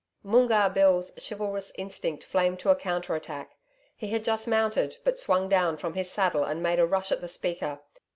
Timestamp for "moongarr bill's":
0.25-1.11